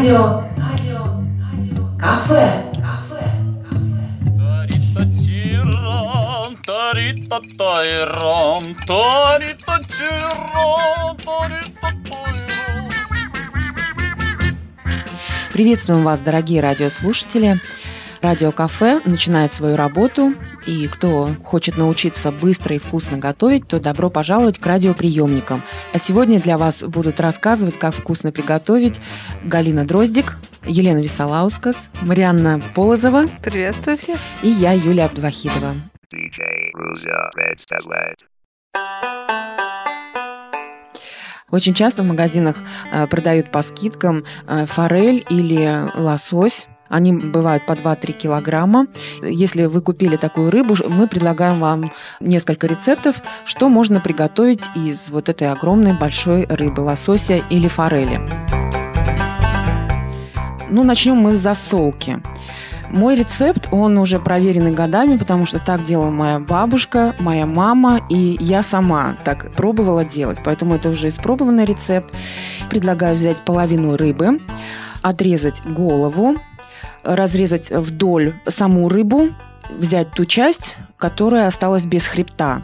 Радио, 0.00 0.44
радио, 0.56 1.04
радио, 1.52 1.98
кафе, 1.98 2.72
кафе, 2.76 3.30
Приветствуем 15.52 16.02
вас, 16.02 16.22
дорогие 16.22 16.62
радиослушатели. 16.62 17.60
Радио 18.22 18.52
Кафе 18.52 19.00
начинает 19.06 19.50
свою 19.50 19.76
работу, 19.76 20.34
и 20.66 20.86
кто 20.88 21.30
хочет 21.42 21.78
научиться 21.78 22.30
быстро 22.30 22.76
и 22.76 22.78
вкусно 22.78 23.16
готовить, 23.16 23.66
то 23.66 23.80
добро 23.80 24.10
пожаловать 24.10 24.58
к 24.58 24.66
радиоприемникам. 24.66 25.62
А 25.94 25.98
сегодня 25.98 26.38
для 26.38 26.58
вас 26.58 26.82
будут 26.82 27.18
рассказывать, 27.18 27.78
как 27.78 27.94
вкусно 27.94 28.30
приготовить 28.30 29.00
Галина 29.42 29.86
Дроздик, 29.86 30.36
Елена 30.66 30.98
Висолаускас, 30.98 31.88
Марианна 32.02 32.60
Полозова 32.74 33.26
Приветствую 33.42 33.96
всех. 33.96 34.20
и 34.42 34.48
я, 34.48 34.72
Юлия 34.72 35.06
Абдвахидова. 35.06 35.76
Очень 41.50 41.74
часто 41.74 42.02
в 42.02 42.06
магазинах 42.06 42.56
э, 42.92 43.06
продают 43.06 43.50
по 43.50 43.62
скидкам 43.62 44.24
э, 44.46 44.66
форель 44.66 45.24
или 45.30 45.88
лосось. 45.98 46.68
Они 46.90 47.12
бывают 47.12 47.64
по 47.66 47.72
2-3 47.72 48.12
килограмма. 48.12 48.88
Если 49.22 49.64
вы 49.64 49.80
купили 49.80 50.16
такую 50.16 50.50
рыбу, 50.50 50.74
мы 50.88 51.06
предлагаем 51.06 51.60
вам 51.60 51.92
несколько 52.18 52.66
рецептов, 52.66 53.22
что 53.44 53.68
можно 53.68 54.00
приготовить 54.00 54.64
из 54.74 55.08
вот 55.08 55.28
этой 55.28 55.50
огромной 55.50 55.96
большой 55.96 56.46
рыбы, 56.46 56.80
лосося 56.80 57.42
или 57.48 57.68
форели. 57.68 58.20
Ну, 60.68 60.84
начнем 60.84 61.16
мы 61.16 61.32
с 61.34 61.38
засолки. 61.38 62.20
Мой 62.90 63.14
рецепт, 63.14 63.68
он 63.70 63.98
уже 63.98 64.18
проверенный 64.18 64.72
годами, 64.72 65.16
потому 65.16 65.46
что 65.46 65.60
так 65.60 65.84
делала 65.84 66.10
моя 66.10 66.40
бабушка, 66.40 67.14
моя 67.20 67.46
мама, 67.46 68.00
и 68.08 68.36
я 68.40 68.64
сама 68.64 69.16
так 69.24 69.52
пробовала 69.52 70.04
делать. 70.04 70.38
Поэтому 70.44 70.74
это 70.74 70.88
уже 70.88 71.08
испробованный 71.08 71.64
рецепт. 71.64 72.12
Предлагаю 72.68 73.14
взять 73.14 73.44
половину 73.44 73.96
рыбы, 73.96 74.40
отрезать 75.02 75.62
голову, 75.64 76.36
разрезать 77.04 77.70
вдоль 77.70 78.34
саму 78.46 78.88
рыбу, 78.88 79.28
взять 79.70 80.10
ту 80.12 80.24
часть, 80.24 80.76
которая 80.96 81.46
осталась 81.46 81.84
без 81.84 82.06
хребта. 82.06 82.62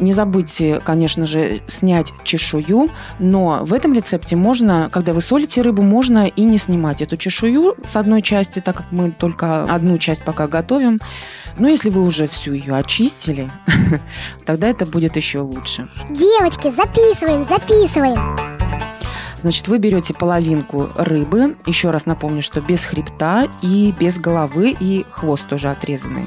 Не 0.00 0.12
забудьте, 0.12 0.80
конечно 0.84 1.26
же, 1.26 1.60
снять 1.66 2.12
чешую, 2.22 2.90
но 3.18 3.60
в 3.62 3.74
этом 3.74 3.92
рецепте 3.94 4.36
можно, 4.36 4.88
когда 4.92 5.12
вы 5.12 5.20
солите 5.20 5.60
рыбу, 5.60 5.82
можно 5.82 6.28
и 6.28 6.44
не 6.44 6.56
снимать 6.56 7.02
эту 7.02 7.16
чешую 7.16 7.74
с 7.84 7.96
одной 7.96 8.22
части, 8.22 8.60
так 8.60 8.76
как 8.76 8.92
мы 8.92 9.10
только 9.10 9.64
одну 9.64 9.98
часть 9.98 10.22
пока 10.22 10.46
готовим. 10.46 11.00
Но 11.58 11.68
если 11.68 11.90
вы 11.90 12.02
уже 12.04 12.28
всю 12.28 12.52
ее 12.52 12.76
очистили, 12.76 13.50
тогда 14.46 14.68
это 14.68 14.86
будет 14.86 15.16
еще 15.16 15.40
лучше. 15.40 15.88
Девочки, 16.10 16.70
записываем, 16.70 17.42
записываем. 17.42 18.47
Значит, 19.38 19.68
вы 19.68 19.78
берете 19.78 20.14
половинку 20.14 20.90
рыбы, 20.96 21.56
еще 21.64 21.90
раз 21.90 22.06
напомню, 22.06 22.42
что 22.42 22.60
без 22.60 22.84
хребта 22.84 23.46
и 23.62 23.94
без 23.98 24.18
головы, 24.18 24.76
и 24.78 25.06
хвост 25.10 25.46
тоже 25.48 25.68
отрезанный. 25.68 26.26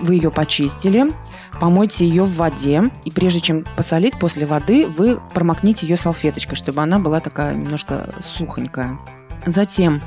Вы 0.00 0.14
ее 0.14 0.30
почистили, 0.30 1.12
помойте 1.60 2.06
ее 2.06 2.24
в 2.24 2.34
воде, 2.36 2.90
и 3.04 3.10
прежде 3.10 3.40
чем 3.40 3.66
посолить 3.76 4.18
после 4.18 4.46
воды, 4.46 4.86
вы 4.86 5.20
промокните 5.34 5.86
ее 5.86 5.96
салфеточкой, 5.96 6.56
чтобы 6.56 6.82
она 6.82 6.98
была 6.98 7.20
такая 7.20 7.54
немножко 7.54 8.14
сухонькая. 8.22 8.98
Затем 9.46 10.00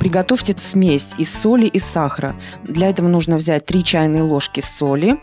приготовьте 0.00 0.54
смесь 0.58 1.14
из 1.16 1.32
соли 1.32 1.66
и 1.66 1.78
сахара. 1.78 2.34
Для 2.64 2.88
этого 2.90 3.06
нужно 3.06 3.36
взять 3.36 3.66
3 3.66 3.84
чайные 3.84 4.22
ложки 4.22 4.60
соли 4.60 5.18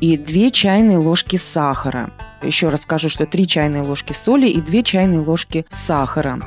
и 0.00 0.16
2 0.16 0.50
чайные 0.50 0.98
ложки 0.98 1.36
сахара. 1.36 2.10
Еще 2.44 2.68
раз 2.68 2.82
скажу, 2.82 3.08
что 3.08 3.26
3 3.26 3.46
чайные 3.46 3.82
ложки 3.82 4.12
соли 4.12 4.46
и 4.46 4.60
2 4.60 4.82
чайные 4.82 5.20
ложки 5.20 5.66
сахара. 5.70 6.40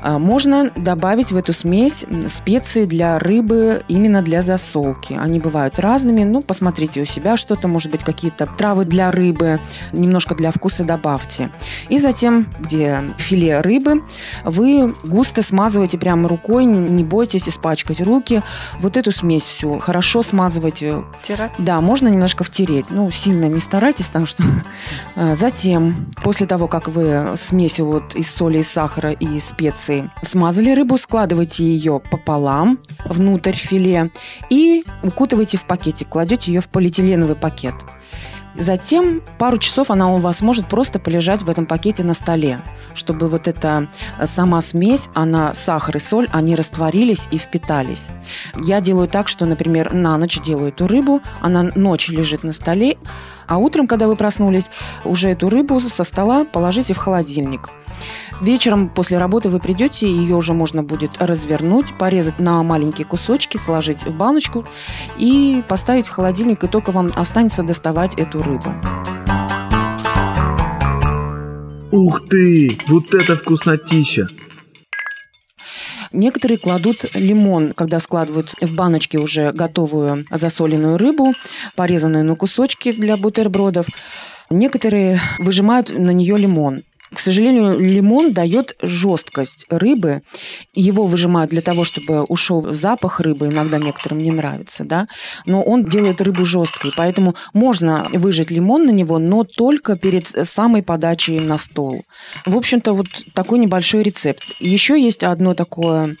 А, 0.00 0.18
Можно 0.18 0.70
добавить 0.76 1.32
в 1.32 1.36
эту 1.36 1.52
смесь 1.52 2.04
специи 2.28 2.84
для 2.84 3.18
рыбы 3.18 3.82
именно 3.88 4.22
для 4.22 4.42
засолки. 4.42 5.14
Они 5.14 5.38
бывают 5.38 5.78
разными, 5.78 6.24
ну, 6.24 6.42
посмотрите 6.42 7.00
у 7.02 7.04
себя, 7.04 7.36
что-то, 7.36 7.68
может 7.68 7.90
быть, 7.90 8.04
какие-то 8.04 8.46
травы 8.46 8.84
для 8.84 9.10
рыбы, 9.10 9.60
немножко 9.92 10.34
для 10.34 10.50
вкуса 10.50 10.84
добавьте. 10.84 11.50
И 11.88 11.98
затем, 11.98 12.46
где 12.60 13.00
филе 13.18 13.60
рыбы, 13.60 14.02
вы 14.44 14.94
густо 15.04 15.42
смазываете 15.42 15.98
прямо 15.98 16.28
рукой, 16.28 16.64
не 16.64 17.04
бойтесь 17.04 17.48
испачкать 17.48 18.00
руки. 18.00 18.42
Вот 18.80 18.96
эту 18.96 19.12
смесь 19.12 19.44
всю 19.44 19.78
хорошо 19.78 20.22
смазывайте 20.22 21.04
Тирать. 21.22 21.52
да, 21.58 21.80
можно 21.80 22.08
немножко 22.08 22.44
втереть. 22.44 22.86
Ну, 22.90 23.10
сильно 23.10 23.46
не 23.46 23.60
старайтесь, 23.60 24.06
потому 24.06 24.26
что... 24.26 24.42
А, 25.32 25.34
Затем, 25.34 26.10
после 26.22 26.46
того, 26.46 26.68
как 26.68 26.88
вы 26.88 27.36
смесью 27.36 27.86
вот 27.86 28.14
из 28.14 28.30
соли, 28.30 28.58
и 28.58 28.62
сахара 28.62 29.12
и 29.12 29.40
специй 29.40 30.04
смазали 30.22 30.72
рыбу, 30.72 30.98
складывайте 30.98 31.64
ее 31.64 32.00
пополам 32.10 32.78
внутрь 33.06 33.52
филе 33.52 34.10
и 34.50 34.84
укутывайте 35.02 35.56
в 35.56 35.64
пакетик, 35.64 36.10
кладете 36.10 36.52
ее 36.52 36.60
в 36.60 36.68
полиэтиленовый 36.68 37.36
пакет. 37.36 37.74
Затем 38.54 39.22
пару 39.38 39.58
часов 39.58 39.90
она 39.90 40.12
у 40.12 40.18
вас 40.18 40.42
может 40.42 40.66
просто 40.66 40.98
полежать 40.98 41.42
в 41.42 41.48
этом 41.48 41.66
пакете 41.66 42.04
на 42.04 42.14
столе, 42.14 42.60
чтобы 42.94 43.28
вот 43.28 43.48
эта 43.48 43.88
э, 44.18 44.26
сама 44.26 44.60
смесь, 44.60 45.08
она, 45.14 45.54
сахар 45.54 45.96
и 45.96 46.00
соль, 46.00 46.28
они 46.32 46.54
растворились 46.54 47.28
и 47.30 47.38
впитались. 47.38 48.08
Я 48.62 48.80
делаю 48.80 49.08
так, 49.08 49.28
что, 49.28 49.46
например, 49.46 49.92
на 49.94 50.16
ночь 50.18 50.40
делаю 50.40 50.68
эту 50.68 50.86
рыбу, 50.86 51.22
она 51.40 51.70
ночь 51.74 52.08
лежит 52.08 52.44
на 52.44 52.52
столе, 52.52 52.98
а 53.46 53.58
утром, 53.58 53.86
когда 53.86 54.06
вы 54.06 54.16
проснулись, 54.16 54.70
уже 55.04 55.30
эту 55.30 55.48
рыбу 55.48 55.80
со 55.80 56.04
стола 56.04 56.44
положите 56.44 56.94
в 56.94 56.98
холодильник. 56.98 57.70
Вечером 58.42 58.88
после 58.88 59.18
работы 59.18 59.48
вы 59.48 59.60
придете, 59.60 60.08
ее 60.08 60.34
уже 60.34 60.52
можно 60.52 60.82
будет 60.82 61.12
развернуть, 61.20 61.96
порезать 61.96 62.40
на 62.40 62.60
маленькие 62.64 63.06
кусочки, 63.06 63.56
сложить 63.56 64.04
в 64.04 64.16
баночку 64.16 64.66
и 65.16 65.62
поставить 65.68 66.08
в 66.08 66.10
холодильник, 66.10 66.64
и 66.64 66.66
только 66.66 66.90
вам 66.90 67.12
останется 67.14 67.62
доставать 67.62 68.16
эту 68.16 68.42
рыбу. 68.42 68.74
Ух 71.92 72.28
ты! 72.28 72.76
Вот 72.88 73.14
это 73.14 73.36
вкуснотища! 73.36 74.26
Некоторые 76.10 76.58
кладут 76.58 77.14
лимон, 77.14 77.72
когда 77.74 78.00
складывают 78.00 78.56
в 78.60 78.74
баночке 78.74 79.18
уже 79.18 79.52
готовую 79.52 80.24
засоленную 80.32 80.98
рыбу, 80.98 81.32
порезанную 81.76 82.24
на 82.24 82.34
кусочки 82.34 82.90
для 82.90 83.16
бутербродов. 83.16 83.86
Некоторые 84.50 85.20
выжимают 85.38 85.96
на 85.96 86.10
нее 86.10 86.36
лимон. 86.36 86.82
К 87.14 87.18
сожалению, 87.18 87.78
лимон 87.78 88.32
дает 88.32 88.76
жесткость 88.80 89.66
рыбы. 89.68 90.22
Его 90.74 91.04
выжимают 91.06 91.50
для 91.50 91.60
того, 91.60 91.84
чтобы 91.84 92.22
ушел 92.22 92.72
запах 92.72 93.20
рыбы. 93.20 93.48
Иногда 93.48 93.78
некоторым 93.78 94.18
не 94.18 94.30
нравится, 94.30 94.84
да. 94.84 95.08
Но 95.46 95.62
он 95.62 95.84
делает 95.84 96.20
рыбу 96.20 96.44
жесткой. 96.44 96.92
Поэтому 96.96 97.34
можно 97.52 98.08
выжать 98.12 98.50
лимон 98.50 98.86
на 98.86 98.90
него, 98.90 99.18
но 99.18 99.44
только 99.44 99.96
перед 99.96 100.26
самой 100.48 100.82
подачей 100.82 101.40
на 101.40 101.58
стол. 101.58 102.04
В 102.46 102.56
общем-то, 102.56 102.92
вот 102.94 103.06
такой 103.34 103.58
небольшой 103.58 104.02
рецепт. 104.02 104.44
Еще 104.60 105.00
есть 105.00 105.22
одно 105.22 105.54
такое 105.54 106.16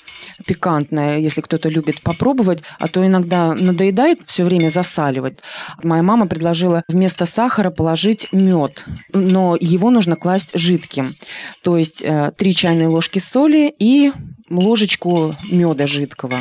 пикантное, 0.46 1.18
если 1.18 1.40
кто-то 1.40 1.68
любит 1.68 2.02
попробовать, 2.02 2.62
а 2.78 2.88
то 2.88 3.04
иногда 3.06 3.54
надоедает 3.54 4.20
все 4.26 4.44
время 4.44 4.68
засаливать. 4.68 5.38
Моя 5.82 6.02
мама 6.02 6.26
предложила 6.26 6.82
вместо 6.88 7.24
сахара 7.26 7.70
положить 7.70 8.28
мед, 8.32 8.84
но 9.12 9.56
его 9.58 9.90
нужно 9.90 10.16
класть 10.16 10.50
жидким. 10.82 11.14
То 11.62 11.76
есть 11.76 12.02
э, 12.02 12.32
3 12.36 12.54
чайные 12.54 12.88
ложки 12.88 13.18
соли 13.18 13.72
и 13.78 14.12
ложечку 14.58 15.34
меда 15.50 15.86
жидкого. 15.86 16.40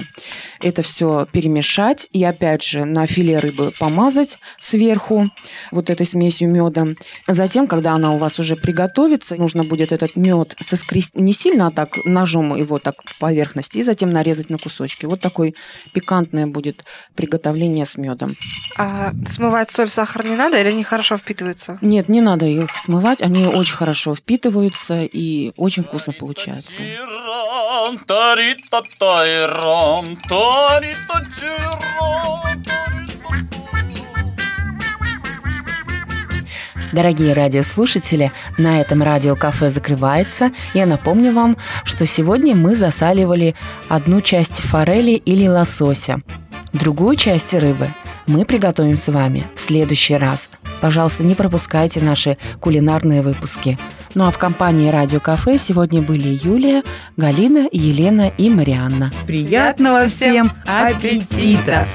Это 0.60 0.82
все 0.82 1.28
перемешать 1.32 2.08
и 2.12 2.24
опять 2.24 2.64
же 2.64 2.86
на 2.86 3.06
филе 3.08 3.40
рыбы 3.40 3.72
помазать 3.80 4.40
сверху 4.60 5.30
вот 5.72 5.90
этой 5.90 6.06
смесью 6.06 6.50
меда. 6.50 6.88
Затем, 7.28 7.68
когда 7.68 7.94
она 7.94 8.14
у 8.14 8.18
вас 8.18 8.40
уже 8.40 8.56
приготовится, 8.56 9.36
нужно 9.36 9.64
будет 9.64 9.92
этот 9.92 10.16
мед 10.16 10.56
соскрести 10.60 11.20
не 11.20 11.34
сильно, 11.34 11.68
а 11.68 11.72
так 11.72 11.98
ножом 12.06 12.56
его 12.56 12.80
так 12.80 13.04
по 13.04 13.32
поверхности 13.32 13.80
и 13.80 13.84
затем 13.84 14.12
нарезать 14.12 14.50
на 14.50 14.58
кусочки. 14.58 15.06
Вот 15.06 15.22
такое 15.22 15.54
пикантное 15.94 16.48
будет 16.48 16.84
приготовление 17.16 17.86
с 17.86 17.98
медом. 17.98 18.36
А 18.78 19.14
смывать 19.26 19.72
соль, 19.72 19.88
сахар 19.88 20.26
не 20.26 20.36
надо 20.36 20.60
или 20.60 20.70
они 20.70 20.84
хорошо 20.84 21.18
впитываются? 21.18 21.78
Нет, 21.82 22.10
не 22.10 22.22
надо 22.22 22.46
их 22.46 22.72
смывать, 22.76 23.22
они 23.22 23.46
очень 23.48 23.76
хорошо 23.76 24.16
впитываются 24.16 25.04
и 25.04 25.54
очень 25.58 25.84
вкусно 25.84 26.14
получается. 26.14 26.82
Дорогие 36.92 37.34
радиослушатели, 37.34 38.32
на 38.60 38.82
этом 38.82 39.02
радиокафе 39.02 39.70
закрывается. 39.70 40.52
Я 40.74 40.86
напомню 40.86 41.34
вам, 41.34 41.58
что 41.84 42.06
сегодня 42.06 42.54
мы 42.54 42.76
засаливали 42.76 43.56
одну 43.90 44.22
часть 44.22 44.62
форели 44.62 45.14
или 45.14 45.48
лосося. 45.48 46.22
Другую 46.74 47.16
часть 47.16 47.54
рыбы 47.54 47.88
мы 48.28 48.46
приготовим 48.46 48.98
с 48.98 49.08
вами 49.08 49.48
в 49.56 49.60
следующий 49.60 50.18
раз. 50.18 50.50
Пожалуйста, 50.82 51.24
не 51.24 51.36
пропускайте 51.36 52.02
наши 52.02 52.38
кулинарные 52.60 53.22
выпуски. 53.22 53.78
Ну 54.16 54.26
а 54.26 54.32
в 54.32 54.38
компании 54.38 54.90
Радио 54.90 55.20
Кафе 55.20 55.58
сегодня 55.58 56.02
были 56.02 56.40
Юлия, 56.44 56.84
Галина, 57.16 57.68
Елена 57.72 58.32
и 58.38 58.50
Марианна. 58.50 59.12
Приятного 59.28 60.08
всем 60.08 60.52
аппетита! 60.66 61.88